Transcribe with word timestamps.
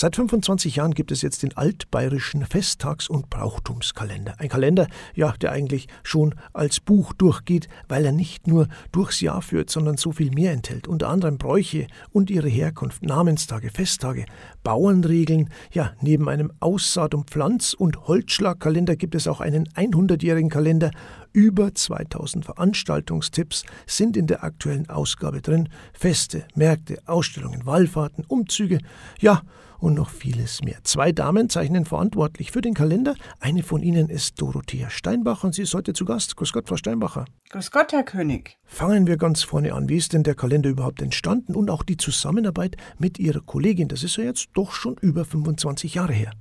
Seit 0.00 0.16
25 0.16 0.76
Jahren 0.76 0.94
gibt 0.94 1.12
es 1.12 1.20
jetzt 1.20 1.42
den 1.42 1.54
altbayerischen 1.58 2.46
Festtags- 2.46 3.10
und 3.10 3.28
Brauchtumskalender. 3.28 4.32
Ein 4.38 4.48
Kalender, 4.48 4.86
ja, 5.14 5.32
der 5.32 5.52
eigentlich 5.52 5.88
schon 6.02 6.36
als 6.54 6.80
Buch 6.80 7.12
durchgeht, 7.12 7.68
weil 7.86 8.06
er 8.06 8.12
nicht 8.12 8.46
nur 8.46 8.68
durchs 8.92 9.20
Jahr 9.20 9.42
führt, 9.42 9.68
sondern 9.68 9.98
so 9.98 10.12
viel 10.12 10.30
mehr 10.30 10.52
enthält. 10.52 10.88
Unter 10.88 11.10
anderem 11.10 11.36
Bräuche 11.36 11.86
und 12.12 12.30
ihre 12.30 12.48
Herkunft, 12.48 13.02
Namenstage, 13.02 13.68
Festtage, 13.68 14.24
Bauernregeln. 14.62 15.50
Ja, 15.70 15.92
neben 16.00 16.30
einem 16.30 16.50
Aussaat- 16.60 17.14
und 17.14 17.28
Pflanz- 17.28 17.74
und 17.74 18.08
Holzschlagkalender 18.08 18.96
gibt 18.96 19.14
es 19.14 19.28
auch 19.28 19.42
einen 19.42 19.68
100-jährigen 19.68 20.48
Kalender. 20.48 20.92
Über 21.32 21.74
2000 21.74 22.44
Veranstaltungstipps 22.44 23.64
sind 23.86 24.16
in 24.16 24.26
der 24.26 24.42
aktuellen 24.42 24.88
Ausgabe 24.88 25.40
drin. 25.40 25.68
Feste, 25.92 26.44
Märkte, 26.54 26.98
Ausstellungen, 27.06 27.64
Wallfahrten, 27.66 28.24
Umzüge. 28.26 28.78
Ja, 29.20 29.42
und 29.80 29.94
noch 29.94 30.10
vieles 30.10 30.62
mehr. 30.62 30.78
Zwei 30.84 31.12
Damen 31.12 31.48
zeichnen 31.48 31.84
verantwortlich 31.84 32.50
für 32.50 32.60
den 32.60 32.74
Kalender. 32.74 33.14
Eine 33.38 33.62
von 33.62 33.82
ihnen 33.82 34.08
ist 34.08 34.40
Dorothea 34.40 34.90
Steinbach 34.90 35.44
und 35.44 35.54
sie 35.54 35.62
ist 35.62 35.74
heute 35.74 35.92
zu 35.92 36.04
Gast. 36.04 36.36
Grüß 36.36 36.52
Gott, 36.52 36.68
Frau 36.68 36.76
Steinbacher. 36.76 37.24
Grüß 37.50 37.70
Gott, 37.70 37.92
Herr 37.92 38.02
König. 38.02 38.58
Fangen 38.64 39.06
wir 39.06 39.16
ganz 39.16 39.42
vorne 39.42 39.72
an. 39.72 39.88
Wie 39.88 39.96
ist 39.96 40.12
denn 40.12 40.22
der 40.22 40.34
Kalender 40.34 40.68
überhaupt 40.68 41.00
entstanden 41.00 41.54
und 41.54 41.70
auch 41.70 41.82
die 41.82 41.96
Zusammenarbeit 41.96 42.76
mit 42.98 43.18
Ihrer 43.18 43.40
Kollegin? 43.40 43.88
Das 43.88 44.02
ist 44.02 44.16
ja 44.16 44.24
jetzt 44.24 44.48
doch 44.54 44.72
schon 44.72 44.96
über 45.00 45.24
25 45.24 45.94
Jahre 45.94 46.12
her. 46.12 46.32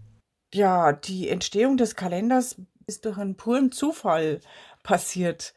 Ja, 0.53 0.93
die 0.93 1.29
Entstehung 1.29 1.77
des 1.77 1.95
Kalenders 1.95 2.57
ist 2.87 3.05
durch 3.05 3.19
einen 3.19 3.35
puren 3.35 3.71
Zufall 3.71 4.41
passiert. 4.89 5.53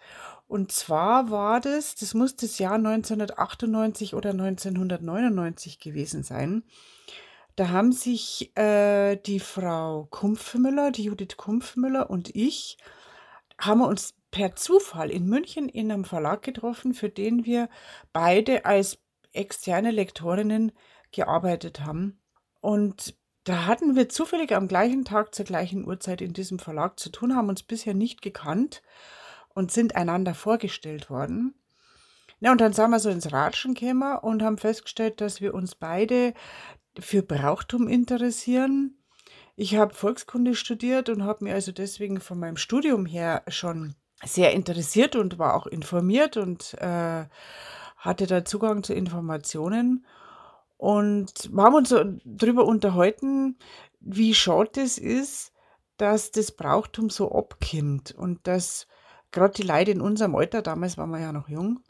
Und 0.46 0.72
zwar 0.72 1.30
war 1.30 1.58
das, 1.58 1.94
das 1.94 2.12
muss 2.12 2.36
das 2.36 2.58
Jahr 2.58 2.74
1998 2.74 4.14
oder 4.14 4.32
1999 4.32 5.78
gewesen 5.78 6.22
sein. 6.22 6.64
Da 7.56 7.70
haben 7.70 7.92
sich 7.92 8.54
äh, 8.58 9.16
die 9.16 9.40
Frau 9.40 10.06
Kumpfmüller, 10.10 10.90
die 10.90 11.04
Judith 11.04 11.38
Kumpfmüller 11.38 12.10
und 12.10 12.36
ich, 12.36 12.76
haben 13.58 13.80
wir 13.80 13.88
uns 13.88 14.12
per 14.30 14.54
Zufall 14.54 15.10
in 15.10 15.24
München 15.24 15.70
in 15.70 15.90
einem 15.90 16.04
Verlag 16.04 16.42
getroffen, 16.42 16.92
für 16.92 17.08
den 17.08 17.46
wir 17.46 17.70
beide 18.12 18.66
als 18.66 18.98
externe 19.32 19.92
Lektorinnen 19.92 20.72
gearbeitet 21.10 21.80
haben. 21.80 22.20
Und 22.60 23.14
da 23.44 23.64
hatten 23.64 23.96
wir 23.96 24.10
zufällig 24.10 24.54
am 24.54 24.68
gleichen 24.68 25.06
Tag 25.06 25.34
zur 25.34 25.46
gleichen 25.46 25.86
Uhrzeit 25.86 26.20
in 26.20 26.34
diesem 26.34 26.58
Verlag 26.58 27.00
zu 27.00 27.08
tun, 27.08 27.34
haben 27.34 27.48
uns 27.48 27.62
bisher 27.62 27.94
nicht 27.94 28.20
gekannt 28.20 28.82
und 29.54 29.70
sind 29.70 29.96
einander 29.96 30.34
vorgestellt 30.34 31.10
worden. 31.10 31.54
Ja, 32.40 32.52
und 32.52 32.60
dann 32.60 32.72
sind 32.72 32.90
wir 32.90 32.98
so 32.98 33.08
ins 33.08 33.32
Ratschen 33.32 33.74
gekommen 33.74 34.18
und 34.18 34.42
haben 34.42 34.58
festgestellt, 34.58 35.20
dass 35.20 35.40
wir 35.40 35.54
uns 35.54 35.74
beide 35.74 36.34
für 36.98 37.22
Brauchtum 37.22 37.88
interessieren. 37.88 38.96
Ich 39.54 39.76
habe 39.76 39.94
Volkskunde 39.94 40.54
studiert 40.54 41.08
und 41.08 41.24
habe 41.24 41.44
mir 41.44 41.54
also 41.54 41.72
deswegen 41.72 42.20
von 42.20 42.38
meinem 42.38 42.56
Studium 42.56 43.06
her 43.06 43.42
schon 43.48 43.94
sehr 44.24 44.52
interessiert 44.52 45.14
und 45.16 45.38
war 45.38 45.54
auch 45.54 45.66
informiert 45.66 46.36
und 46.36 46.74
äh, 46.74 47.26
hatte 47.96 48.26
da 48.26 48.44
Zugang 48.44 48.82
zu 48.82 48.94
Informationen. 48.94 50.06
Und 50.76 51.48
wir 51.52 51.62
haben 51.62 51.74
uns 51.74 51.90
so 51.90 52.02
darüber 52.24 52.64
unterhalten, 52.64 53.56
wie 54.00 54.34
schade 54.34 54.80
es 54.80 54.98
ist, 54.98 55.52
dass 55.96 56.32
das 56.32 56.50
Brauchtum 56.50 57.08
so 57.10 57.30
abkimmt 57.30 58.12
und 58.12 58.46
dass 58.48 58.88
gerade 59.32 59.54
die 59.54 59.66
Leute 59.66 59.90
in 59.90 60.00
unserem 60.00 60.34
Alter, 60.34 60.62
damals 60.62 60.96
waren 60.96 61.10
wir 61.10 61.20
ja 61.20 61.32
noch 61.32 61.48
jung, 61.48 61.80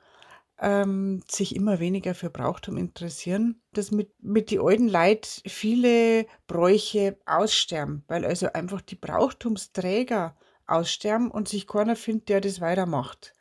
ähm, 0.61 1.23
sich 1.29 1.57
immer 1.57 1.81
weniger 1.81 2.15
für 2.15 2.31
Brauchtum 2.31 2.77
interessieren, 2.77 3.61
dass 3.73 3.91
mit, 3.91 4.11
mit 4.23 4.51
die 4.51 4.61
alten 4.61 4.89
Leid 4.89 5.43
viele 5.47 6.27
Bräuche 6.47 7.19
aussterben, 7.27 8.05
weil 8.07 8.25
also 8.25 8.53
einfach 8.53 8.81
die 8.81 8.95
Brauchtumsträger 8.95 10.37
aussterben 10.67 11.31
und 11.31 11.49
sich 11.49 11.67
keiner 11.67 11.97
findet, 11.97 12.29
der 12.29 12.41
das 12.41 12.61
weitermacht. 12.61 13.35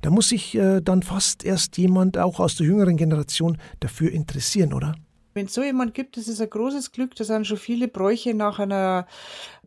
Da 0.00 0.10
muss 0.10 0.28
sich 0.28 0.54
äh, 0.54 0.80
dann 0.80 1.02
fast 1.02 1.44
erst 1.44 1.76
jemand 1.76 2.18
auch 2.18 2.38
aus 2.38 2.56
der 2.56 2.66
jüngeren 2.66 2.96
Generation 2.96 3.58
dafür 3.80 4.12
interessieren, 4.12 4.72
oder? 4.72 4.94
Wenn 5.32 5.46
es 5.46 5.54
so 5.54 5.62
jemand 5.62 5.94
gibt, 5.94 6.16
das 6.16 6.28
ist 6.28 6.40
ein 6.40 6.50
großes 6.50 6.92
Glück. 6.92 7.16
Da 7.16 7.24
sind 7.24 7.46
schon 7.46 7.56
viele 7.56 7.88
Bräuche 7.88 8.34
nach 8.34 8.60
einer 8.60 9.06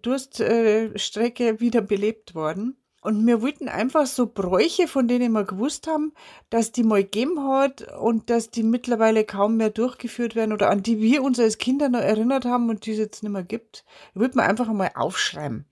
Durststrecke 0.01 1.47
äh, 1.47 1.59
wieder 1.59 1.81
belebt 1.81 2.35
worden. 2.35 2.77
Und 3.07 3.25
wir 3.25 3.41
wollten 3.41 3.69
einfach 3.69 4.05
so 4.05 4.25
Bräuche, 4.27 4.85
von 4.85 5.07
denen 5.07 5.31
wir 5.31 5.45
gewusst 5.45 5.87
haben, 5.87 6.11
dass 6.49 6.73
die 6.73 6.83
mal 6.83 7.03
gegeben 7.03 7.41
hat 7.41 7.83
und 7.97 8.29
dass 8.29 8.49
die 8.49 8.63
mittlerweile 8.63 9.23
kaum 9.23 9.55
mehr 9.55 9.69
durchgeführt 9.69 10.35
werden 10.35 10.51
oder 10.51 10.69
an 10.69 10.83
die 10.83 10.99
wir 10.99 11.23
uns 11.23 11.39
als 11.39 11.57
Kinder 11.57 11.87
noch 11.87 12.01
erinnert 12.01 12.43
haben 12.43 12.69
und 12.69 12.85
die 12.85 12.91
es 12.91 12.97
jetzt 12.97 13.23
nicht 13.23 13.31
mehr 13.31 13.43
gibt, 13.43 13.85
wollten 14.13 14.35
wir 14.35 14.43
einfach 14.43 14.67
einmal 14.67 14.91
aufschreiben, 14.93 15.65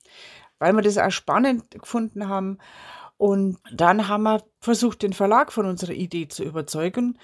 weil 0.60 0.72
wir 0.78 0.82
das 0.82 0.98
auch 0.98 1.12
spannend 1.12 1.72
gefunden 1.72 2.30
haben. 2.30 2.58
Und 3.18 3.58
dann 3.70 4.08
haben 4.08 4.24
wir 4.24 4.42
versucht, 4.62 5.02
den 5.02 5.12
Verlag 5.12 5.52
von 5.52 5.66
unserer 5.66 5.92
Idee 5.92 6.30
zu 6.30 6.42
überzeugen. 6.42 7.20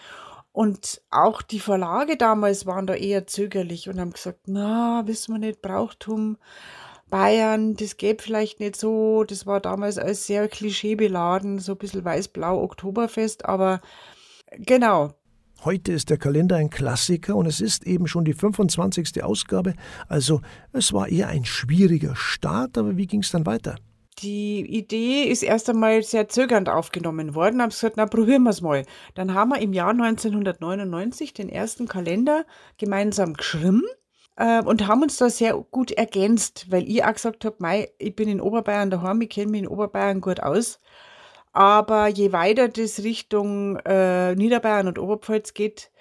Und 0.52 1.02
auch 1.10 1.42
die 1.42 1.62
Verlage 1.62 2.18
damals 2.18 2.66
waren 2.66 2.86
da 2.86 2.96
eher 2.96 3.28
zögerlich 3.28 3.88
und 3.88 3.98
haben 3.98 4.12
gesagt, 4.12 4.42
na, 4.48 5.04
wissen 5.06 5.36
wir 5.36 5.40
nicht, 5.40 5.62
Brauchtum. 5.62 6.36
Bayern, 7.12 7.76
das 7.76 7.98
gäbe 7.98 8.24
vielleicht 8.24 8.60
nicht 8.60 8.76
so. 8.76 9.24
Das 9.24 9.46
war 9.46 9.60
damals 9.60 10.00
als 10.00 10.26
sehr 10.26 10.48
klischeebeladen, 10.48 11.60
so 11.60 11.74
ein 11.74 11.78
bisschen 11.78 12.04
weiß-blau 12.04 12.64
Oktoberfest, 12.64 13.46
aber 13.46 13.82
genau. 14.58 15.14
Heute 15.64 15.92
ist 15.92 16.10
der 16.10 16.18
Kalender 16.18 16.56
ein 16.56 16.72
Klassiker 16.72 17.36
und 17.36 17.46
es 17.46 17.62
ist 17.62 17.86
eben 17.86 18.08
schon 18.08 18.26
die 18.26 18.34
25. 18.34 19.24
Ausgabe, 19.24 19.76
also 20.08 20.42
es 20.72 20.92
war 20.92 21.10
eher 21.10 21.28
ein 21.28 21.46
schwieriger 21.46 22.16
Start, 22.16 22.80
aber 22.80 22.98
wie 22.98 23.06
ging 23.06 23.20
es 23.22 23.30
dann 23.30 23.46
weiter? 23.46 23.76
Die 24.20 24.62
Idee 24.62 25.24
ist 25.24 25.44
erst 25.44 25.70
einmal 25.70 26.04
sehr 26.04 26.30
zögernd 26.30 26.70
aufgenommen 26.70 27.34
worden. 27.34 27.62
Haben 27.62 27.70
gesagt, 27.70 27.98
na 27.98 28.06
probieren 28.06 28.44
wir 28.44 28.52
es 28.52 28.62
mal. 28.62 28.86
Dann 29.16 29.34
haben 29.34 29.50
wir 29.50 29.62
im 29.62 29.74
Jahr 29.74 29.92
1999 29.92 31.34
den 31.34 31.50
ersten 31.50 31.88
Kalender 31.88 32.46
gemeinsam 32.78 33.34
geschrieben 33.34 33.84
äh, 34.36 34.62
und 34.64 34.88
haben 34.88 35.04
uns 35.04 35.18
da 35.18 35.30
sehr 35.30 35.54
gut 35.72 35.92
ergänzt, 35.92 36.68
weil 36.70 36.88
ich 36.88 37.04
auch 37.04 37.14
gesagt 37.14 37.46
habe, 37.46 37.88
ich 37.98 38.16
bin 38.16 38.30
in 38.30 38.42
Oberbayern 38.42 38.90
daheim, 38.90 39.22
ich 39.22 39.30
kenne 39.30 39.52
mich 39.52 39.62
in 39.62 39.68
Oberbayern 39.68 40.22
gut 40.22 40.42
aus. 40.42 40.80
Aber 41.54 42.08
je 42.08 42.32
weiter 42.32 42.70
das 42.70 43.04
Richtung 43.04 43.78
äh, 43.80 44.36
Niederbayern 44.36 44.88
und 44.88 45.00
Oberpfalz 45.00 45.54
geht, 45.54 45.92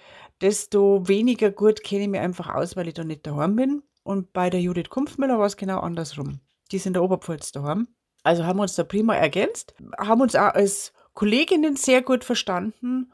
desto 0.40 1.06
weniger 1.08 1.50
gut 1.50 1.82
kenne 1.82 2.04
ich 2.04 2.08
mich 2.08 2.20
einfach 2.20 2.54
aus, 2.54 2.76
weil 2.76 2.88
ich 2.88 2.94
da 2.94 3.04
nicht 3.04 3.26
daheim 3.26 3.56
bin. 3.56 3.82
Und 4.02 4.32
bei 4.32 4.48
der 4.48 4.60
Judith 4.60 4.90
Kumpfmüller 4.90 5.38
war 5.38 5.46
es 5.46 5.56
genau 5.56 5.80
andersrum. 5.80 6.40
Die 6.70 6.76
ist 6.76 6.86
in 6.86 6.92
der 6.92 7.02
Oberpfalz 7.02 7.52
daheim. 7.52 7.88
Also 8.22 8.44
haben 8.44 8.58
wir 8.58 8.62
uns 8.62 8.74
da 8.74 8.84
prima 8.84 9.14
ergänzt, 9.14 9.74
haben 9.98 10.20
uns 10.20 10.36
auch 10.36 10.54
als 10.54 10.92
Kolleginnen 11.14 11.76
sehr 11.76 12.02
gut 12.02 12.22
verstanden 12.22 13.12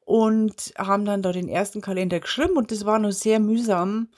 und 0.00 0.72
haben 0.78 1.04
dann 1.04 1.22
da 1.22 1.32
den 1.32 1.48
ersten 1.48 1.80
Kalender 1.82 2.20
geschrieben 2.20 2.56
und 2.56 2.70
das 2.70 2.86
war 2.86 2.98
noch 2.98 3.12
sehr 3.12 3.38
mühsam, 3.38 4.08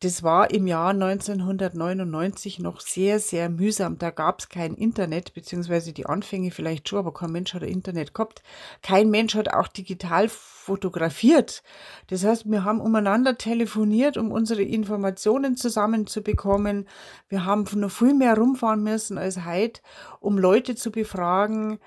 das 0.00 0.22
war 0.22 0.50
im 0.50 0.66
Jahr 0.66 0.90
1999 0.90 2.58
noch 2.58 2.80
sehr, 2.80 3.18
sehr 3.18 3.48
mühsam. 3.48 3.96
Da 3.96 4.10
gab 4.10 4.40
es 4.40 4.50
kein 4.50 4.74
Internet, 4.74 5.32
beziehungsweise 5.32 5.94
die 5.94 6.04
Anfänge 6.04 6.50
vielleicht 6.50 6.88
schon, 6.88 6.98
aber 6.98 7.14
kein 7.14 7.32
Mensch 7.32 7.54
hat 7.54 7.62
Internet 7.62 8.12
gehabt. 8.12 8.42
Kein 8.82 9.08
Mensch 9.08 9.34
hat 9.34 9.54
auch 9.54 9.68
digital 9.68 10.28
fotografiert. 10.28 11.62
Das 12.08 12.24
heißt, 12.24 12.44
wir 12.50 12.64
haben 12.64 12.80
umeinander 12.80 13.38
telefoniert, 13.38 14.18
um 14.18 14.32
unsere 14.32 14.62
Informationen 14.62 15.56
zusammenzubekommen. 15.56 16.86
Wir 17.30 17.46
haben 17.46 17.64
noch 17.76 17.90
viel 17.90 18.12
mehr 18.12 18.36
rumfahren 18.36 18.82
müssen 18.82 19.16
als 19.16 19.46
heute, 19.46 19.80
um 20.20 20.36
Leute 20.36 20.74
zu 20.74 20.90
befragen 20.90 21.78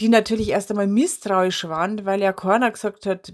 die 0.00 0.08
natürlich 0.08 0.48
erst 0.48 0.70
einmal 0.70 0.88
misstrauisch 0.88 1.68
waren, 1.68 2.04
weil 2.04 2.20
ja 2.20 2.32
keiner 2.32 2.72
gesagt 2.72 3.06
hat, 3.06 3.32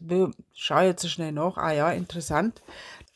schau 0.52 0.80
jetzt 0.80 1.00
so 1.00 1.08
schnell 1.08 1.32
nach, 1.32 1.56
ah 1.56 1.72
ja, 1.72 1.92
interessant 1.92 2.60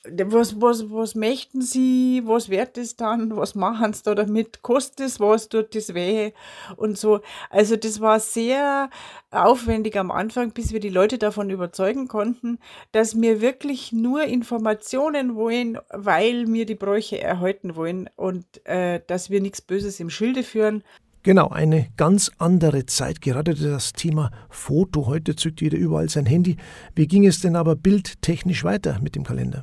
was, 0.05 0.61
was, 0.61 0.91
was 0.91 1.15
möchten 1.15 1.62
Sie, 1.62 2.23
was 2.25 2.49
wird 2.49 2.76
das 2.76 2.97
dann, 2.97 3.37
was 3.37 3.55
machen 3.55 3.93
Sie 3.93 4.03
da 4.03 4.15
damit, 4.15 4.62
kostet 4.62 5.06
es 5.06 5.21
was, 5.21 5.49
tut 5.49 5.75
das 5.75 5.94
weh 5.94 6.32
und 6.76 6.99
so. 6.99 7.21
Also 7.50 7.76
das 7.76 8.00
war 8.00 8.19
sehr 8.19 8.91
aufwendig 9.31 9.97
am 9.97 10.11
Anfang, 10.11 10.50
bis 10.50 10.73
wir 10.73 10.81
die 10.81 10.88
Leute 10.88 11.19
davon 11.19 11.50
überzeugen 11.50 12.09
konnten, 12.09 12.59
dass 12.91 13.21
wir 13.21 13.41
wirklich 13.41 13.93
nur 13.93 14.25
Informationen 14.25 15.37
wollen, 15.37 15.79
weil 15.91 16.53
wir 16.53 16.67
die 16.67 16.75
Bräuche 16.75 17.21
erhalten 17.21 17.76
wollen 17.76 18.11
und 18.17 18.44
äh, 18.67 19.00
dass 19.06 19.31
wir 19.31 19.41
nichts 19.41 19.61
Böses 19.61 20.00
im 20.00 20.11
Schilde 20.11 20.43
führen. 20.43 20.82
Genau, 21.23 21.50
eine 21.50 21.87
ganz 21.97 22.32
andere 22.38 22.87
Zeit. 22.87 23.21
Gerade 23.21 23.55
das 23.55 23.93
Thema 23.93 24.32
Foto. 24.50 25.06
Heute 25.06 25.37
zückt 25.37 25.61
jeder 25.61 25.79
überall 25.79 26.09
sein 26.09 26.26
Handy. 26.26 26.56
Wie 26.97 27.06
ging 27.06 27.25
es 27.25 27.38
denn 27.38 27.55
aber 27.55 27.76
bildtechnisch 27.76 28.65
weiter 28.65 28.99
mit 29.00 29.15
dem 29.15 29.23
Kalender? 29.23 29.62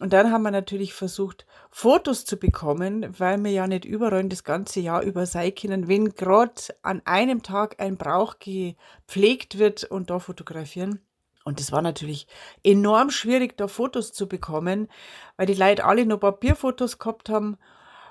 Und 0.00 0.14
dann 0.14 0.32
haben 0.32 0.42
wir 0.42 0.50
natürlich 0.50 0.94
versucht, 0.94 1.46
Fotos 1.70 2.24
zu 2.24 2.38
bekommen, 2.38 3.14
weil 3.18 3.36
wir 3.44 3.50
ja 3.50 3.66
nicht 3.66 3.84
überall 3.84 4.26
das 4.30 4.44
ganze 4.44 4.80
Jahr 4.80 5.02
über 5.02 5.26
sein 5.26 5.54
können, 5.54 5.88
wenn 5.88 6.14
gerade 6.14 6.54
an 6.80 7.02
einem 7.04 7.42
Tag 7.42 7.78
ein 7.78 7.98
Brauch 7.98 8.36
gepflegt 8.38 9.58
wird 9.58 9.84
und 9.84 10.08
da 10.08 10.18
fotografieren. 10.18 11.00
Und 11.44 11.60
es 11.60 11.70
war 11.70 11.82
natürlich 11.82 12.26
enorm 12.64 13.10
schwierig, 13.10 13.58
da 13.58 13.68
Fotos 13.68 14.12
zu 14.12 14.26
bekommen, 14.26 14.88
weil 15.36 15.46
die 15.46 15.54
Leute 15.54 15.84
alle 15.84 16.06
nur 16.06 16.18
Papierfotos 16.18 16.98
gehabt 16.98 17.28
haben 17.28 17.58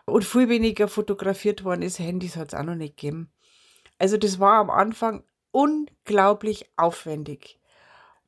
und 0.05 0.23
viel 0.23 0.47
weniger 0.47 0.87
fotografiert 0.87 1.63
worden 1.63 1.81
ist. 1.81 1.97
Handys 1.97 2.35
hat 2.35 2.53
es 2.53 2.59
auch 2.59 2.63
noch 2.63 2.75
nicht 2.75 2.97
gegeben. 2.97 3.31
Also 3.97 4.17
das 4.17 4.39
war 4.39 4.59
am 4.59 4.69
Anfang 4.69 5.23
unglaublich 5.51 6.69
aufwendig. 6.77 7.58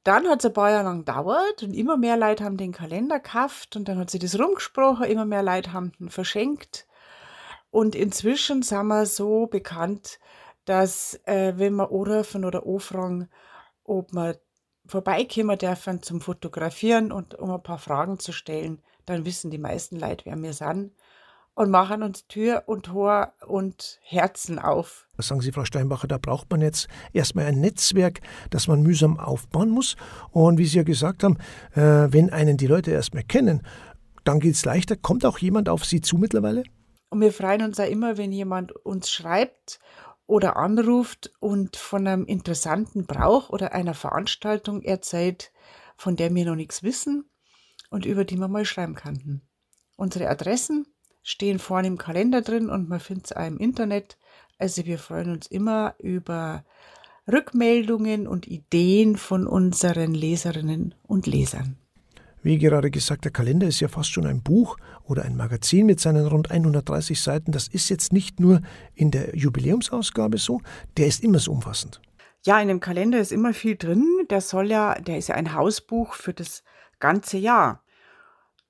Dann 0.03 0.27
hat 0.27 0.39
es 0.39 0.45
ein 0.45 0.53
paar 0.53 0.71
Jahre 0.71 0.85
lang 0.85 1.05
gedauert 1.05 1.61
und 1.61 1.73
immer 1.73 1.95
mehr 1.95 2.17
Leute 2.17 2.43
haben 2.43 2.57
den 2.57 2.71
Kalender 2.71 3.19
gekauft 3.19 3.75
und 3.75 3.87
dann 3.87 3.99
hat 3.99 4.09
sich 4.09 4.19
das 4.19 4.39
rumgesprochen, 4.39 5.05
immer 5.05 5.25
mehr 5.25 5.43
Leute 5.43 5.73
haben 5.73 5.91
den 5.99 6.09
verschenkt. 6.09 6.87
Und 7.69 7.95
inzwischen 7.95 8.63
sind 8.63 8.87
wir 8.87 9.05
so 9.05 9.45
bekannt, 9.47 10.19
dass 10.65 11.19
äh, 11.25 11.53
wenn 11.57 11.75
wir 11.75 11.91
anrufen 11.91 12.45
oder 12.45 12.65
anfragen, 12.65 13.29
ob 13.83 14.11
wir 14.13 14.39
vorbeikommen 14.87 15.57
dürfen 15.57 16.01
zum 16.01 16.19
Fotografieren 16.19 17.11
und 17.11 17.35
um 17.35 17.51
ein 17.51 17.63
paar 17.63 17.77
Fragen 17.77 18.19
zu 18.19 18.31
stellen, 18.31 18.81
dann 19.05 19.25
wissen 19.25 19.51
die 19.51 19.57
meisten 19.57 19.97
Leute, 19.97 20.25
wer 20.25 20.41
wir 20.41 20.53
sind 20.53 20.91
und 21.53 21.69
machen 21.69 22.03
uns 22.03 22.27
Tür 22.27 22.63
und 22.65 22.85
Tor 22.87 23.33
und 23.45 23.99
Herzen 24.03 24.59
auf. 24.59 25.07
Was 25.17 25.27
sagen 25.27 25.41
Sie, 25.41 25.51
Frau 25.51 25.65
Steinbacher, 25.65 26.07
da 26.07 26.17
braucht 26.17 26.49
man 26.49 26.61
jetzt 26.61 26.87
erstmal 27.13 27.45
ein 27.45 27.59
Netzwerk, 27.59 28.21
das 28.49 28.67
man 28.67 28.81
mühsam 28.81 29.19
aufbauen 29.19 29.69
muss. 29.69 29.95
Und 30.31 30.57
wie 30.57 30.65
Sie 30.65 30.77
ja 30.77 30.83
gesagt 30.83 31.23
haben, 31.23 31.37
äh, 31.73 32.11
wenn 32.11 32.29
einen 32.29 32.57
die 32.57 32.67
Leute 32.67 32.91
erstmal 32.91 33.23
kennen, 33.23 33.61
dann 34.23 34.39
geht 34.39 34.55
es 34.55 34.65
leichter. 34.65 34.95
Kommt 34.95 35.25
auch 35.25 35.37
jemand 35.39 35.69
auf 35.69 35.85
Sie 35.85 36.01
zu 36.01 36.17
mittlerweile? 36.17 36.63
Und 37.09 37.21
wir 37.21 37.33
freuen 37.33 37.63
uns 37.63 37.77
ja 37.77 37.85
immer, 37.85 38.17
wenn 38.17 38.31
jemand 38.31 38.71
uns 38.71 39.11
schreibt 39.11 39.79
oder 40.27 40.55
anruft 40.55 41.31
und 41.39 41.75
von 41.75 42.07
einem 42.07 42.25
interessanten 42.25 43.05
Brauch 43.05 43.49
oder 43.49 43.73
einer 43.73 43.93
Veranstaltung 43.93 44.81
erzählt, 44.81 45.51
von 45.97 46.15
der 46.15 46.33
wir 46.33 46.45
noch 46.45 46.55
nichts 46.55 46.83
wissen 46.83 47.29
und 47.89 48.05
über 48.05 48.23
die 48.23 48.37
wir 48.37 48.47
mal 48.47 48.63
schreiben 48.63 48.95
könnten. 48.95 49.41
Unsere 49.97 50.29
Adressen 50.29 50.87
stehen 51.23 51.59
vorne 51.59 51.87
im 51.87 51.97
Kalender 51.97 52.41
drin 52.41 52.69
und 52.69 52.89
man 52.89 52.99
findet 52.99 53.25
es 53.27 53.33
auch 53.33 53.45
im 53.45 53.57
Internet. 53.57 54.17
Also 54.57 54.85
wir 54.85 54.99
freuen 54.99 55.31
uns 55.31 55.47
immer 55.47 55.95
über 55.99 56.63
Rückmeldungen 57.31 58.27
und 58.27 58.47
Ideen 58.47 59.15
von 59.17 59.47
unseren 59.47 60.13
Leserinnen 60.13 60.95
und 61.03 61.27
Lesern. 61.27 61.77
Wie 62.43 62.57
gerade 62.57 62.89
gesagt, 62.89 63.25
der 63.25 63.31
Kalender 63.31 63.67
ist 63.67 63.79
ja 63.79 63.87
fast 63.87 64.11
schon 64.11 64.25
ein 64.25 64.41
Buch 64.41 64.77
oder 65.03 65.23
ein 65.23 65.37
Magazin 65.37 65.85
mit 65.85 65.99
seinen 65.99 66.25
rund 66.25 66.49
130 66.49 67.21
Seiten. 67.21 67.51
Das 67.51 67.67
ist 67.67 67.89
jetzt 67.89 68.11
nicht 68.13 68.39
nur 68.39 68.61
in 68.95 69.11
der 69.11 69.35
Jubiläumsausgabe 69.35 70.39
so, 70.39 70.61
der 70.97 71.05
ist 71.05 71.23
immer 71.23 71.37
so 71.37 71.51
umfassend. 71.51 72.01
Ja, 72.43 72.59
in 72.59 72.67
dem 72.67 72.79
Kalender 72.79 73.19
ist 73.19 73.31
immer 73.31 73.53
viel 73.53 73.75
drin. 73.75 74.07
Der 74.31 74.41
soll 74.41 74.71
ja, 74.71 74.95
der 74.95 75.19
ist 75.19 75.27
ja 75.27 75.35
ein 75.35 75.53
Hausbuch 75.53 76.15
für 76.15 76.33
das 76.33 76.63
ganze 76.99 77.37
Jahr. 77.37 77.83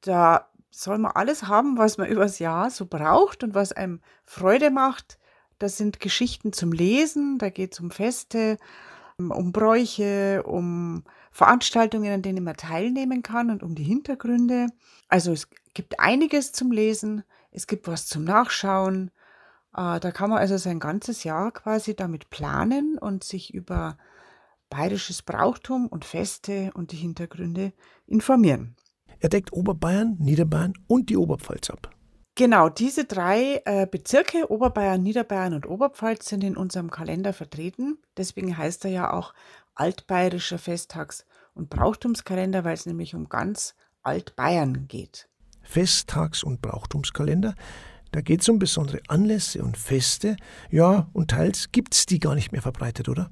Da 0.01 0.49
soll 0.71 0.97
man 0.97 1.11
alles 1.11 1.43
haben, 1.43 1.77
was 1.77 1.97
man 1.97 2.07
übers 2.07 2.39
Jahr 2.39 2.71
so 2.71 2.85
braucht 2.85 3.43
und 3.43 3.53
was 3.53 3.73
einem 3.73 4.01
Freude 4.25 4.71
macht. 4.71 5.19
Das 5.59 5.77
sind 5.77 5.99
Geschichten 5.99 6.53
zum 6.53 6.71
Lesen, 6.71 7.37
da 7.37 7.49
geht 7.49 7.73
es 7.73 7.79
um 7.79 7.91
Feste, 7.91 8.57
um 9.17 9.51
Bräuche, 9.51 10.41
um 10.43 11.03
Veranstaltungen, 11.31 12.11
an 12.11 12.21
denen 12.23 12.43
man 12.43 12.57
teilnehmen 12.57 13.21
kann 13.21 13.51
und 13.51 13.61
um 13.61 13.75
die 13.75 13.83
Hintergründe. 13.83 14.67
Also 15.07 15.31
es 15.33 15.47
gibt 15.73 15.99
einiges 15.99 16.51
zum 16.51 16.71
Lesen, 16.71 17.23
es 17.51 17.67
gibt 17.67 17.87
was 17.87 18.07
zum 18.07 18.23
Nachschauen. 18.23 19.11
Äh, 19.75 19.99
da 19.99 20.11
kann 20.11 20.29
man 20.29 20.39
also 20.39 20.57
sein 20.57 20.79
ganzes 20.79 21.23
Jahr 21.23 21.51
quasi 21.51 21.95
damit 21.95 22.29
planen 22.29 22.97
und 22.97 23.23
sich 23.23 23.53
über 23.53 23.97
bayerisches 24.69 25.21
Brauchtum 25.21 25.87
und 25.87 26.05
Feste 26.05 26.71
und 26.73 26.91
die 26.91 26.97
Hintergründe 26.97 27.73
informieren. 28.07 28.75
Er 29.21 29.29
deckt 29.29 29.53
Oberbayern, 29.53 30.17
Niederbayern 30.19 30.73
und 30.87 31.09
die 31.09 31.17
Oberpfalz 31.17 31.69
ab. 31.69 31.91
Genau, 32.35 32.69
diese 32.69 33.05
drei 33.05 33.61
äh, 33.65 33.85
Bezirke, 33.85 34.49
Oberbayern, 34.51 35.03
Niederbayern 35.03 35.53
und 35.53 35.69
Oberpfalz, 35.69 36.27
sind 36.27 36.43
in 36.43 36.57
unserem 36.57 36.89
Kalender 36.89 37.33
vertreten. 37.33 37.99
Deswegen 38.17 38.57
heißt 38.57 38.83
er 38.85 38.91
ja 38.91 39.13
auch 39.13 39.33
altbayerischer 39.75 40.57
Festtags- 40.57 41.25
und 41.53 41.69
Brauchtumskalender, 41.69 42.63
weil 42.63 42.73
es 42.73 42.87
nämlich 42.87 43.13
um 43.13 43.29
ganz 43.29 43.75
Altbayern 44.01 44.87
geht. 44.87 45.29
Festtags- 45.61 46.43
und 46.43 46.61
Brauchtumskalender, 46.63 47.53
da 48.11 48.21
geht 48.21 48.41
es 48.41 48.49
um 48.49 48.57
besondere 48.57 49.01
Anlässe 49.07 49.63
und 49.63 49.77
Feste. 49.77 50.35
Ja, 50.71 51.09
und 51.13 51.29
teils 51.31 51.71
gibt 51.71 51.93
es 51.93 52.07
die 52.07 52.19
gar 52.19 52.33
nicht 52.33 52.51
mehr 52.51 52.63
verbreitet, 52.63 53.07
oder? 53.07 53.29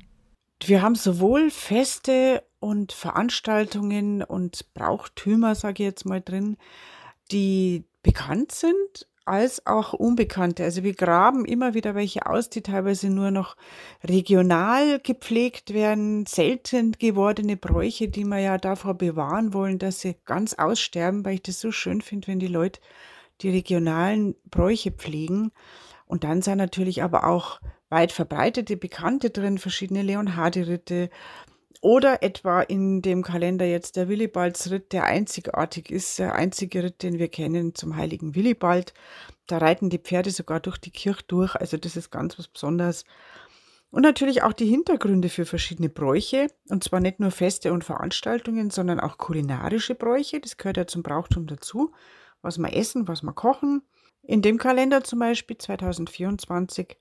Wir 0.63 0.81
haben 0.81 0.95
sowohl 0.95 1.49
Feste 1.49 2.43
und 2.59 2.91
Veranstaltungen 2.91 4.23
und 4.23 4.73
Brauchtümer, 4.73 5.55
sage 5.55 5.83
ich 5.83 5.89
jetzt 5.89 6.05
mal 6.05 6.21
drin, 6.21 6.57
die 7.31 7.85
bekannt 8.01 8.51
sind, 8.51 9.07
als 9.29 9.67
auch 9.67 9.93
unbekannte. 9.93 10.63
Also 10.63 10.83
wir 10.83 10.95
graben 10.95 11.45
immer 11.45 11.75
wieder 11.75 11.93
welche 11.93 12.25
aus, 12.25 12.49
die 12.49 12.63
teilweise 12.63 13.09
nur 13.09 13.29
noch 13.29 13.55
regional 14.03 14.99
gepflegt 14.99 15.71
werden, 15.73 16.25
selten 16.25 16.93
gewordene 16.93 17.55
Bräuche, 17.55 18.07
die 18.07 18.25
wir 18.25 18.39
ja 18.39 18.57
davor 18.57 18.95
bewahren 18.95 19.53
wollen, 19.53 19.77
dass 19.77 19.99
sie 19.99 20.15
ganz 20.25 20.55
aussterben, 20.55 21.23
weil 21.23 21.35
ich 21.35 21.43
das 21.43 21.59
so 21.59 21.71
schön 21.71 22.01
finde, 22.01 22.27
wenn 22.27 22.39
die 22.39 22.47
Leute 22.47 22.81
die 23.41 23.51
regionalen 23.51 24.35
Bräuche 24.49 24.91
pflegen. 24.91 25.51
Und 26.07 26.23
dann 26.23 26.41
sind 26.41 26.57
natürlich 26.57 27.03
aber 27.03 27.27
auch 27.27 27.61
weit 27.89 28.11
verbreitete 28.11 28.77
Bekannte 28.77 29.29
drin, 29.29 29.59
verschiedene 29.59 30.01
Leonhardi-Ritte 30.01 31.11
oder 31.81 32.23
etwa 32.23 32.61
in 32.61 33.01
dem 33.01 33.23
Kalender 33.23 33.65
jetzt 33.65 33.95
der 33.95 34.09
Willibaldsritt, 34.09 34.91
der 34.91 35.05
einzigartig 35.05 35.91
ist, 35.91 36.19
der 36.19 36.35
einzige 36.35 36.83
Ritt, 36.83 37.03
den 37.03 37.19
wir 37.19 37.29
kennen 37.29 37.73
zum 37.73 37.95
heiligen 37.95 38.35
Willibald. 38.35 38.93
Da 39.47 39.59
reiten 39.59 39.89
die 39.89 39.99
Pferde 39.99 40.31
sogar 40.31 40.59
durch 40.59 40.77
die 40.77 40.91
Kirche 40.91 41.23
durch, 41.27 41.55
also 41.55 41.77
das 41.77 41.95
ist 41.95 42.11
ganz 42.11 42.37
was 42.37 42.47
Besonderes. 42.47 43.05
Und 43.91 44.03
natürlich 44.03 44.43
auch 44.43 44.53
die 44.53 44.67
Hintergründe 44.67 45.29
für 45.29 45.45
verschiedene 45.45 45.89
Bräuche, 45.89 46.47
und 46.69 46.83
zwar 46.83 46.99
nicht 46.99 47.19
nur 47.19 47.31
Feste 47.31 47.73
und 47.73 47.83
Veranstaltungen, 47.83 48.69
sondern 48.69 48.99
auch 48.99 49.17
kulinarische 49.17 49.95
Bräuche, 49.95 50.39
das 50.39 50.57
gehört 50.57 50.77
ja 50.77 50.85
zum 50.85 51.01
Brauchtum 51.01 51.47
dazu, 51.47 51.91
was 52.41 52.59
wir 52.59 52.73
essen, 52.75 53.07
was 53.07 53.23
wir 53.23 53.33
kochen. 53.33 53.81
In 54.21 54.41
dem 54.43 54.57
Kalender 54.57 55.03
zum 55.03 55.19
Beispiel 55.19 55.57
2024 55.57 56.97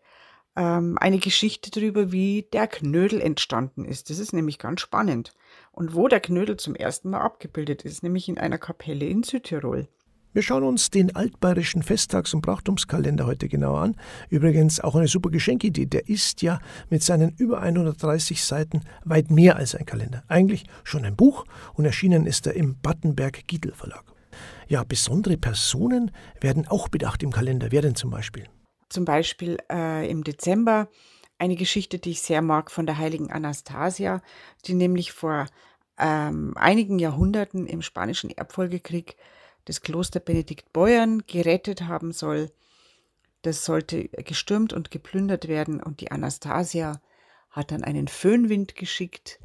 ähm, 0.56 0.96
eine 1.00 1.18
Geschichte 1.18 1.70
darüber, 1.70 2.12
wie 2.12 2.46
der 2.52 2.66
Knödel 2.66 3.20
entstanden 3.20 3.84
ist. 3.84 4.10
Das 4.10 4.18
ist 4.18 4.32
nämlich 4.32 4.58
ganz 4.58 4.80
spannend. 4.80 5.32
Und 5.72 5.94
wo 5.94 6.08
der 6.08 6.20
Knödel 6.20 6.56
zum 6.56 6.74
ersten 6.74 7.10
Mal 7.10 7.20
abgebildet 7.20 7.84
ist, 7.84 8.02
nämlich 8.02 8.28
in 8.28 8.38
einer 8.38 8.58
Kapelle 8.58 9.06
in 9.06 9.22
Südtirol. 9.22 9.88
Wir 10.34 10.42
schauen 10.42 10.62
uns 10.62 10.90
den 10.90 11.16
altbayerischen 11.16 11.82
Festtags- 11.82 12.34
und 12.34 12.42
Brauchtumskalender 12.42 13.26
heute 13.26 13.48
genauer 13.48 13.80
an. 13.80 13.96
Übrigens 14.28 14.78
auch 14.78 14.94
eine 14.94 15.08
super 15.08 15.30
Geschenkidee. 15.30 15.86
Der 15.86 16.08
ist 16.08 16.42
ja 16.42 16.60
mit 16.90 17.02
seinen 17.02 17.34
über 17.38 17.60
130 17.60 18.44
Seiten 18.44 18.82
weit 19.04 19.30
mehr 19.30 19.56
als 19.56 19.74
ein 19.74 19.86
Kalender. 19.86 20.22
Eigentlich 20.28 20.64
schon 20.84 21.04
ein 21.04 21.16
Buch 21.16 21.44
und 21.74 21.86
erschienen 21.86 22.26
ist 22.26 22.46
er 22.46 22.54
im 22.54 22.78
Battenberg-Gietl 22.80 23.72
Verlag. 23.72 24.04
Ja, 24.68 24.84
besondere 24.84 25.38
Personen 25.38 26.10
werden 26.40 26.68
auch 26.68 26.88
bedacht 26.88 27.22
im 27.22 27.32
Kalender. 27.32 27.68
Wer 27.70 27.82
denn 27.82 27.94
zum 27.94 28.10
Beispiel? 28.10 28.44
Zum 28.88 29.04
Beispiel 29.04 29.58
äh, 29.70 30.08
im 30.10 30.24
Dezember 30.24 30.88
eine 31.38 31.56
Geschichte, 31.56 31.98
die 31.98 32.10
ich 32.10 32.22
sehr 32.22 32.42
mag, 32.42 32.70
von 32.70 32.86
der 32.86 32.98
heiligen 32.98 33.30
Anastasia, 33.30 34.22
die 34.66 34.74
nämlich 34.74 35.12
vor 35.12 35.46
ähm, 35.98 36.52
einigen 36.56 36.98
Jahrhunderten 36.98 37.66
im 37.66 37.82
Spanischen 37.82 38.30
Erbfolgekrieg 38.30 39.16
das 39.64 39.82
Kloster 39.82 40.20
Benedikt 40.20 40.72
Beuern 40.72 41.22
gerettet 41.26 41.82
haben 41.82 42.12
soll. 42.12 42.50
Das 43.42 43.64
sollte 43.64 44.08
gestürmt 44.08 44.72
und 44.72 44.90
geplündert 44.90 45.46
werden 45.46 45.82
und 45.82 46.00
die 46.00 46.10
Anastasia 46.10 47.00
hat 47.50 47.70
dann 47.70 47.84
einen 47.84 48.08
Föhnwind 48.08 48.74
geschickt, 48.74 49.38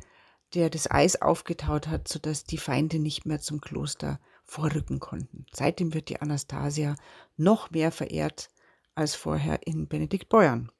der 0.53 0.69
das 0.69 0.89
Eis 0.89 1.21
aufgetaut 1.21 1.88
hat, 1.88 2.07
sodass 2.07 2.43
die 2.43 2.57
Feinde 2.57 3.00
nicht 3.00 3.25
mehr 3.25 3.39
zum 3.39 3.62
Kloster 3.62 4.19
vorrücken 4.43 5.00
konnten. 5.00 5.45
Seitdem 5.51 5.93
wird 5.93 6.09
die 6.09 6.21
Anastasia 6.21 6.95
noch 7.38 7.71
mehr 7.71 7.91
verehrt 7.91 8.50
als 8.95 9.15
vorher 9.15 9.59
in 9.65 9.88
Benedikt 9.88 10.29
Beuern. 10.29 10.71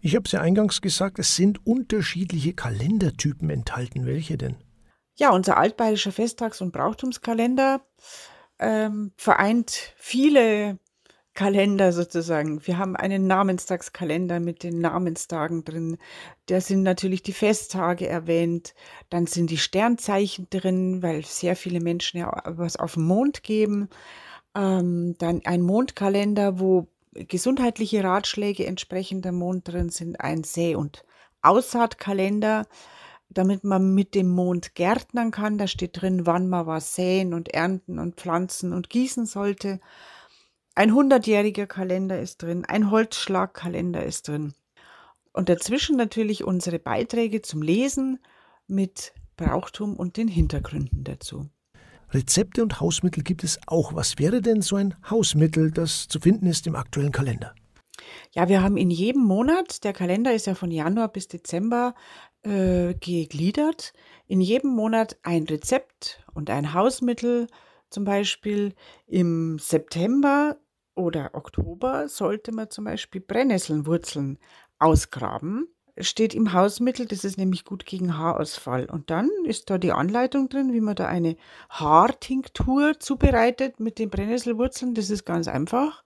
Ich 0.00 0.14
habe 0.14 0.26
es 0.26 0.32
ja 0.32 0.40
eingangs 0.40 0.82
gesagt, 0.82 1.18
es 1.18 1.34
sind 1.34 1.66
unterschiedliche 1.66 2.52
Kalendertypen 2.52 3.48
enthalten. 3.48 4.04
Welche 4.04 4.36
denn? 4.36 4.56
Ja, 5.16 5.30
unser 5.30 5.56
altbayerischer 5.56 6.12
Festtags- 6.12 6.60
und 6.60 6.72
Brauchtumskalender 6.72 7.80
ähm, 8.58 9.12
vereint 9.16 9.94
viele 9.96 10.78
Kalender 11.34 11.92
sozusagen. 11.92 12.64
Wir 12.66 12.78
haben 12.78 12.96
einen 12.96 13.26
Namenstagskalender 13.26 14.38
mit 14.38 14.62
den 14.62 14.80
Namenstagen 14.80 15.64
drin. 15.64 15.98
Da 16.46 16.60
sind 16.60 16.82
natürlich 16.82 17.22
die 17.22 17.32
Festtage 17.32 18.06
erwähnt. 18.06 18.74
Dann 19.10 19.26
sind 19.26 19.50
die 19.50 19.58
Sternzeichen 19.58 20.48
drin, 20.50 21.02
weil 21.02 21.24
sehr 21.24 21.56
viele 21.56 21.80
Menschen 21.80 22.20
ja 22.20 22.42
was 22.44 22.76
auf 22.76 22.94
den 22.94 23.04
Mond 23.04 23.42
geben. 23.42 23.88
Ähm, 24.54 25.16
dann 25.18 25.40
ein 25.44 25.62
Mondkalender, 25.62 26.60
wo 26.60 26.86
gesundheitliche 27.14 28.04
Ratschläge 28.04 28.66
entsprechend 28.66 29.24
der 29.24 29.32
Mond 29.32 29.68
drin 29.68 29.90
sind, 29.90 30.20
ein 30.20 30.42
Säe- 30.42 30.76
und 30.76 31.04
Aussaatkalender, 31.42 32.66
damit 33.28 33.64
man 33.64 33.94
mit 33.94 34.14
dem 34.14 34.28
Mond 34.28 34.74
gärtnern 34.74 35.30
kann. 35.30 35.58
Da 35.58 35.66
steht 35.66 36.00
drin, 36.00 36.26
wann 36.26 36.48
man 36.48 36.66
was 36.66 36.94
säen 36.94 37.34
und 37.34 37.48
ernten 37.48 37.98
und 37.98 38.16
pflanzen 38.16 38.72
und 38.72 38.90
gießen 38.90 39.26
sollte. 39.26 39.80
Ein 40.74 40.94
hundertjähriger 40.94 41.66
Kalender 41.66 42.20
ist 42.20 42.42
drin, 42.42 42.64
ein 42.64 42.90
Holzschlagkalender 42.90 44.04
ist 44.04 44.28
drin. 44.28 44.54
Und 45.32 45.48
dazwischen 45.48 45.96
natürlich 45.96 46.44
unsere 46.44 46.78
Beiträge 46.78 47.42
zum 47.42 47.62
Lesen 47.62 48.18
mit 48.66 49.12
Brauchtum 49.36 49.96
und 49.96 50.16
den 50.16 50.28
Hintergründen 50.28 51.04
dazu. 51.04 51.48
Rezepte 52.14 52.62
und 52.62 52.80
Hausmittel 52.80 53.22
gibt 53.22 53.44
es 53.44 53.58
auch. 53.66 53.94
Was 53.94 54.18
wäre 54.18 54.40
denn 54.40 54.62
so 54.62 54.76
ein 54.76 54.94
Hausmittel, 55.10 55.70
das 55.70 56.08
zu 56.08 56.20
finden 56.20 56.46
ist 56.46 56.66
im 56.66 56.76
aktuellen 56.76 57.12
Kalender? 57.12 57.54
Ja, 58.32 58.48
wir 58.48 58.62
haben 58.62 58.76
in 58.76 58.90
jedem 58.90 59.22
Monat, 59.22 59.84
der 59.84 59.92
Kalender 59.92 60.34
ist 60.34 60.46
ja 60.46 60.54
von 60.54 60.70
Januar 60.70 61.08
bis 61.08 61.28
Dezember 61.28 61.94
äh, 62.42 62.94
gegliedert, 62.94 63.92
in 64.26 64.40
jedem 64.40 64.70
Monat 64.70 65.16
ein 65.22 65.44
Rezept 65.44 66.24
und 66.34 66.50
ein 66.50 66.72
Hausmittel. 66.74 67.46
Zum 67.90 68.04
Beispiel 68.04 68.74
im 69.06 69.58
September 69.58 70.56
oder 70.94 71.30
Oktober 71.34 72.08
sollte 72.08 72.52
man 72.52 72.70
zum 72.70 72.84
Beispiel 72.84 73.20
Brennnesselwurzeln 73.20 74.38
ausgraben. 74.78 75.68
Steht 75.98 76.34
im 76.34 76.52
Hausmittel, 76.52 77.06
das 77.06 77.24
ist 77.24 77.38
nämlich 77.38 77.64
gut 77.64 77.86
gegen 77.86 78.18
Haarausfall. 78.18 78.86
Und 78.86 79.10
dann 79.10 79.30
ist 79.44 79.70
da 79.70 79.78
die 79.78 79.92
Anleitung 79.92 80.48
drin, 80.48 80.72
wie 80.72 80.80
man 80.80 80.96
da 80.96 81.06
eine 81.06 81.36
Haartinktur 81.70 82.98
zubereitet 82.98 83.78
mit 83.78 83.98
den 83.98 84.10
Brennnesselwurzeln. 84.10 84.94
Das 84.94 85.10
ist 85.10 85.24
ganz 85.24 85.46
einfach. 85.46 86.02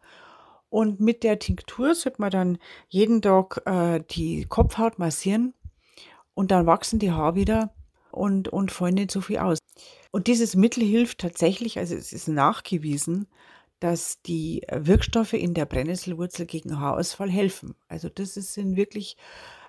Und 0.70 1.00
mit 1.00 1.24
der 1.24 1.38
Tinktur 1.38 1.94
sollte 1.94 2.20
man 2.20 2.30
dann 2.30 2.58
jeden 2.88 3.22
Tag 3.22 3.62
äh, 3.64 4.02
die 4.10 4.44
Kopfhaut 4.44 4.98
massieren 4.98 5.54
und 6.34 6.50
dann 6.50 6.66
wachsen 6.66 6.98
die 6.98 7.10
Haare 7.10 7.34
wieder 7.34 7.74
und, 8.10 8.48
und 8.48 8.70
fallen 8.70 8.94
nicht 8.94 9.10
so 9.10 9.20
viel 9.20 9.38
aus. 9.38 9.58
Und 10.10 10.26
dieses 10.26 10.54
Mittel 10.56 10.84
hilft 10.84 11.18
tatsächlich, 11.18 11.78
also 11.78 11.94
es 11.94 12.12
ist 12.12 12.28
nachgewiesen, 12.28 13.26
dass 13.80 14.20
die 14.22 14.62
Wirkstoffe 14.70 15.34
in 15.34 15.54
der 15.54 15.66
Brennnesselwurzel 15.66 16.46
gegen 16.46 16.80
Haarausfall 16.80 17.30
helfen. 17.30 17.74
Also 17.88 18.08
das 18.08 18.34
sind 18.34 18.76
wirklich 18.76 19.16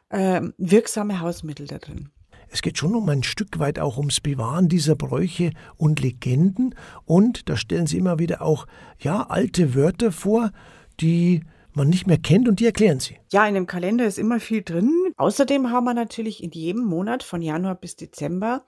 äh, 0.10 0.42
wirksame 0.58 1.20
Hausmittel 1.20 1.68
da 1.68 1.78
drin. 1.78 2.10
Es 2.52 2.62
geht 2.62 2.78
schon 2.78 2.96
um 2.96 3.08
ein 3.10 3.24
Stück 3.24 3.60
weit 3.60 3.80
auch 3.80 3.98
ums 3.98 4.22
Bewahren 4.22 4.70
dieser 4.70 4.96
Bräuche 4.96 5.52
und 5.78 6.00
Legenden. 6.00 6.74
Und 7.06 7.48
da 7.48 7.56
stellen 7.56 7.86
Sie 7.86 7.98
immer 7.98 8.18
wieder 8.18 8.42
auch 8.42 8.66
ja, 9.00 9.24
alte 9.30 9.76
Wörter 9.76 10.12
vor, 10.12 10.52
die 11.00 11.44
man 11.74 11.90
nicht 11.90 12.08
mehr 12.08 12.18
kennt 12.18 12.48
und 12.48 12.60
die 12.60 12.66
erklären 12.66 13.00
Sie. 13.00 13.18
Ja, 13.32 13.48
in 13.48 13.54
dem 13.54 13.68
Kalender 13.68 14.06
ist 14.06 14.18
immer 14.18 14.40
viel 14.40 14.64
drin. 14.64 14.92
Außerdem 15.18 15.70
haben 15.70 15.86
wir 15.86 15.94
natürlich 15.94 16.44
in 16.44 16.52
jedem 16.52 16.84
Monat 16.84 17.22
von 17.24 17.42
Januar 17.42 17.76
bis 17.76 17.96
Dezember 17.96 18.64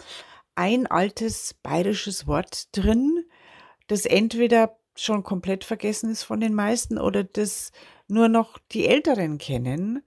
ein 0.56 0.86
altes 0.86 1.56
bayerisches 1.64 2.28
Wort 2.28 2.76
drin, 2.78 3.24
das 3.88 4.06
entweder 4.06 4.78
schon 4.96 5.24
komplett 5.24 5.64
vergessen 5.64 6.12
ist 6.12 6.24
von 6.24 6.40
den 6.40 6.54
meisten 6.54 7.00
oder 7.00 7.24
das 7.24 7.72
nur 8.08 8.28
noch 8.28 8.60
die 8.72 8.86
Älteren 8.86 9.38
kennen. 9.38 10.04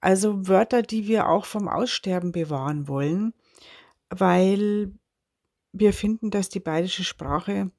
Also 0.00 0.48
Wörter, 0.48 0.82
die 0.82 1.06
wir 1.06 1.28
auch 1.28 1.44
vom 1.44 1.68
Aussterben 1.68 2.32
bewahren 2.32 2.88
wollen, 2.88 3.34
weil 4.08 4.92
wir 5.72 5.92
finden, 5.92 6.30
dass 6.30 6.48
die 6.48 6.60
bayerische 6.60 7.04
Sprache 7.04 7.70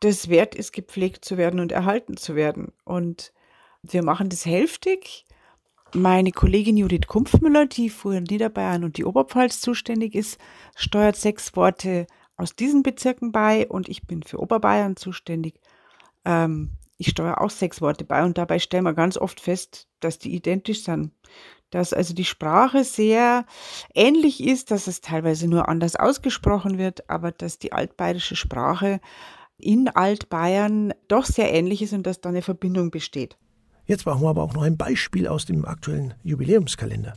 das 0.00 0.28
wert 0.28 0.54
ist, 0.54 0.72
gepflegt 0.72 1.24
zu 1.24 1.36
werden 1.36 1.60
und 1.60 1.72
erhalten 1.72 2.16
zu 2.16 2.36
werden. 2.36 2.72
Und 2.84 3.32
wir 3.82 4.02
machen 4.02 4.28
das 4.28 4.46
hälftig. 4.46 5.24
Meine 5.94 6.30
Kollegin 6.30 6.76
Judith 6.76 7.06
Kumpfmüller, 7.08 7.66
die 7.66 7.90
für 7.90 8.20
Niederbayern 8.20 8.84
und 8.84 8.98
die 8.98 9.04
Oberpfalz 9.04 9.60
zuständig 9.60 10.14
ist, 10.14 10.38
steuert 10.76 11.16
sechs 11.16 11.56
Worte 11.56 12.06
aus 12.36 12.54
diesen 12.54 12.82
Bezirken 12.82 13.32
bei 13.32 13.66
und 13.66 13.88
ich 13.88 14.06
bin 14.06 14.22
für 14.22 14.38
Oberbayern 14.38 14.96
zuständig. 14.96 15.60
Ähm, 16.24 16.72
ich 16.98 17.08
steuere 17.08 17.40
auch 17.40 17.50
sechs 17.50 17.80
Worte 17.80 18.04
bei 18.04 18.24
und 18.24 18.36
dabei 18.36 18.58
stellen 18.58 18.84
wir 18.84 18.92
ganz 18.92 19.16
oft 19.16 19.40
fest, 19.40 19.88
dass 20.00 20.18
die 20.18 20.34
identisch 20.34 20.82
sind. 20.82 21.12
Dass 21.70 21.92
also 21.92 22.12
die 22.12 22.24
Sprache 22.24 22.82
sehr 22.82 23.46
ähnlich 23.94 24.42
ist, 24.42 24.70
dass 24.70 24.88
es 24.88 25.00
teilweise 25.00 25.48
nur 25.48 25.68
anders 25.68 25.96
ausgesprochen 25.96 26.76
wird, 26.76 27.08
aber 27.08 27.30
dass 27.30 27.58
die 27.58 27.72
altbayerische 27.72 28.36
Sprache 28.36 29.00
in 29.58 29.88
Altbayern 29.88 30.92
doch 31.06 31.24
sehr 31.24 31.52
ähnlich 31.52 31.82
ist 31.82 31.92
und 31.92 32.06
dass 32.06 32.20
da 32.20 32.30
eine 32.30 32.42
Verbindung 32.42 32.90
besteht. 32.90 33.38
Jetzt 33.86 34.04
brauchen 34.04 34.22
wir 34.22 34.30
aber 34.30 34.42
auch 34.42 34.54
noch 34.54 34.62
ein 34.62 34.76
Beispiel 34.76 35.28
aus 35.28 35.46
dem 35.46 35.64
aktuellen 35.64 36.14
Jubiläumskalender. 36.22 37.14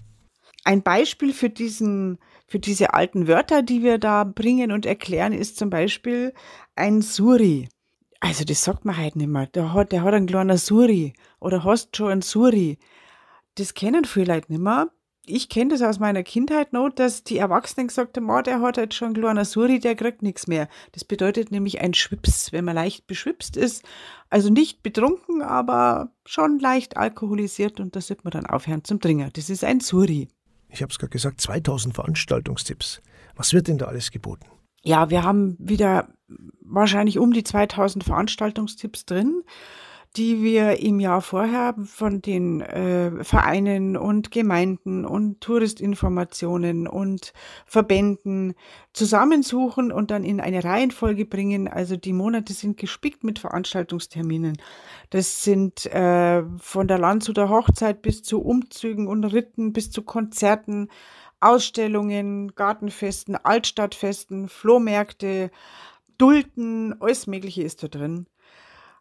Ein 0.64 0.84
Beispiel 0.84 1.34
für, 1.34 1.50
diesen, 1.50 2.20
für 2.48 2.60
diese 2.60 2.94
alten 2.94 3.28
Wörter, 3.28 3.64
die 3.64 3.82
wir 3.82 3.98
da 3.98 4.24
bringen 4.26 4.72
und 4.72 4.86
erklären, 4.86 5.34
ist 5.34 5.58
zum 5.58 5.72
Beispiel 5.72 6.34
ein 6.76 7.02
Suri. 7.02 7.68
Also 8.22 8.46
das 8.46 8.63
sagt 8.63 8.86
man 8.86 8.96
halt 8.96 9.16
nicht 9.18 9.28
mehr. 9.28 9.48
Der 9.48 9.74
hat, 9.74 9.92
der 9.92 10.04
hat 10.04 10.13
einen 10.13 10.28
kleinen 10.28 10.58
Suri 10.58 11.13
oder 11.40 11.63
hast 11.63 11.98
schon 11.98 12.12
einen 12.12 12.22
Suri. 12.22 12.80
Das 13.56 13.74
kennen 13.74 14.06
viele 14.06 14.36
Leute 14.36 14.51
nicht 14.51 14.62
mehr 14.62 14.88
ich 15.25 15.50
kenne 15.50 15.72
das 15.72 15.82
aus 15.82 16.00
meiner 16.00 16.24
Kindheit 16.24 16.74
noch, 16.74 16.90
dass 16.90 17.24
die 17.24 17.38
Erwachsenen 17.38 17.88
gesagt 17.88 18.18
haben, 18.18 18.30
oh, 18.30 18.42
der 18.42 18.62
hat 18.62 18.78
halt 18.78 18.94
schon 18.94 19.08
einen 19.08 19.16
kleinen 19.16 19.46
Suri, 19.46 19.80
der 19.80 19.96
kriegt 19.96 20.24
nichts 20.24 20.48
mehr. 20.48 20.68
Das 20.94 21.06
bedeutet 21.06 21.51
nämlich 21.51 21.80
ein 21.82 21.94
Schwips, 21.94 22.51
wenn 22.51 22.66
man 22.66 22.75
leicht 22.75 23.08
beschwipst 23.08 23.56
ist. 23.56 23.84
Also 24.30 24.50
nicht 24.50 24.82
betrunken, 24.82 25.42
aber 25.42 26.12
schon 26.25 26.60
leicht 26.60 26.98
alkoholisiert 26.98 27.80
und 27.80 27.96
da 27.96 28.01
sollte 28.01 28.24
man 28.24 28.32
dann 28.32 28.46
aufhören 28.46 28.84
zum 28.84 29.00
Trinken. 29.00 29.30
Das 29.34 29.50
ist 29.50 29.63
ein 29.63 29.80
Suri. 29.80 30.28
Ich 30.70 30.82
habe 30.82 30.92
es 30.92 30.98
gerade 30.98 31.12
gesagt, 31.12 31.42
2000 31.42 31.94
Veranstaltungstipps. 31.94 33.01
Was 33.36 33.54
wird 33.54 33.68
denn 33.68 33.78
da 33.78 33.86
alles 33.86 34.12
geboten? 34.12 34.46
Ja, 34.84 35.10
wir 35.12 35.24
haben 35.24 35.56
wieder 35.60 36.08
wahrscheinlich 36.62 37.20
um 37.20 37.34
die 37.34 37.44
2000 37.44 38.04
Veranstaltungstipps 38.04 39.06
drin 39.06 39.44
die 40.18 40.44
wir 40.44 40.82
im 40.82 41.00
Jahr 41.00 41.22
vorher 41.22 41.74
von 41.86 42.22
den 42.22 42.60
äh, 42.60 43.24
Vereinen 43.24 43.96
und 43.96 44.30
Gemeinden 44.30 45.06
und 45.06 45.40
Touristinformationen 45.40 46.86
und 46.86 47.32
Verbänden 47.66 48.54
zusammensuchen 48.92 49.94
und 49.94 50.12
dann 50.12 50.26
in 50.26 50.42
eine 50.42 50.66
Reihenfolge 50.66 51.26
bringen. 51.26 51.70
Also 51.70 51.96
die 51.96 52.12
Monate 52.12 52.52
sind 52.52 52.76
gespickt 52.76 53.24
mit 53.24 53.40
Veranstaltungsterminen. 53.40 54.58
Das 55.12 55.46
sind 55.46 55.86
äh, 55.86 56.44
von 56.58 56.90
der 56.90 56.98
Landshuter 56.98 57.48
Hochzeit 57.48 58.02
bis 58.02 58.22
zu 58.22 58.42
Umzügen 58.42 59.08
und 59.08 59.24
Ritten 59.24 59.72
bis 59.72 59.92
zu 59.92 60.02
Konzerten, 60.02 60.90
Ausstellungen, 61.40 62.54
Gartenfesten, 62.54 63.38
Altstadtfesten, 63.38 64.50
Flohmärkte, 64.50 65.52
Dulten, 66.22 66.94
alles 67.01 67.25
Mögliche 67.25 67.63
ist 67.63 67.82
da 67.82 67.88
drin. 67.88 68.28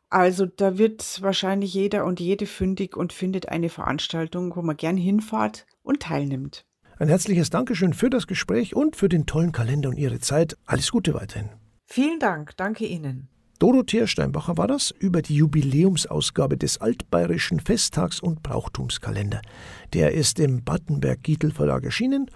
Also 0.09 0.47
da 0.47 0.79
wird 0.79 1.21
wahrscheinlich 1.21 1.75
jeder 1.75 2.07
und 2.07 2.19
jede 2.19 2.47
fündig 2.47 2.97
und 2.97 3.13
findet 3.13 3.51
eine 3.51 3.69
Veranstaltung, 3.69 4.57
wo 4.57 4.63
man 4.63 4.77
gern 4.77 4.97
hinfahrt 4.97 5.67
und 5.83 6.01
teilnimmt. 6.01 6.65
Ein 6.99 7.09
herzliches 7.09 7.51
Dankeschön 7.51 7.93
für 7.93 8.09
das 8.09 8.27
Gespräch 8.27 8.75
und 8.75 8.97
für 8.97 9.11
den 9.11 9.27
tollen 9.27 9.53
Kalender 9.53 9.91
und 9.91 9.99
Ihre 9.99 10.19
Zeit. 10.19 10.57
Alles 10.65 10.91
Gute 10.91 11.13
weiterhin. 11.13 11.51
Vielen 11.87 12.19
Dank, 12.19 12.57
danke 12.57 12.87
Ihnen. 12.87 13.29
Dorothea 13.59 14.07
Steinbacher 14.07 14.57
war 14.57 14.67
das 14.67 14.91
über 14.91 15.21
die 15.21 15.35
Jubiläumsausgabe 15.35 16.57
des 16.57 16.81
altbayerischen 16.81 17.61
Festtags- 17.61 18.21
und 18.21 18.43
Brauchtumskalender. 18.43 19.43
Der 19.93 20.13
ist 20.13 20.41
im 20.41 20.65
Battenberg-Gietel 20.65 21.53
Verlag 21.53 21.85
erschienen 21.85 22.31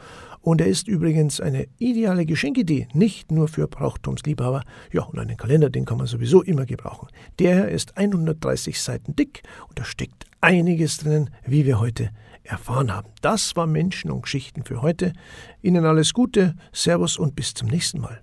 und 0.44 0.60
er 0.60 0.66
ist 0.66 0.88
übrigens 0.88 1.40
eine 1.40 1.66
ideale 1.78 2.26
Geschenkidee, 2.26 2.86
nicht 2.92 3.32
nur 3.32 3.48
für 3.48 3.66
Brauchtumsliebhaber. 3.66 4.62
Ja, 4.92 5.04
und 5.04 5.18
einen 5.18 5.38
Kalender, 5.38 5.70
den 5.70 5.86
kann 5.86 5.96
man 5.96 6.06
sowieso 6.06 6.42
immer 6.42 6.66
gebrauchen. 6.66 7.08
Der 7.38 7.68
ist 7.68 7.96
130 7.96 8.78
Seiten 8.80 9.16
dick 9.16 9.42
und 9.68 9.78
da 9.78 9.84
steckt 9.84 10.26
einiges 10.42 10.98
drinnen, 10.98 11.30
wie 11.46 11.64
wir 11.64 11.80
heute 11.80 12.10
erfahren 12.42 12.94
haben. 12.94 13.08
Das 13.22 13.56
war 13.56 13.66
Menschen 13.66 14.10
und 14.10 14.22
Geschichten 14.22 14.64
für 14.64 14.82
heute. 14.82 15.14
Ihnen 15.62 15.86
alles 15.86 16.12
Gute, 16.12 16.54
Servus 16.72 17.16
und 17.16 17.34
bis 17.34 17.54
zum 17.54 17.68
nächsten 17.68 18.00
Mal. 18.00 18.20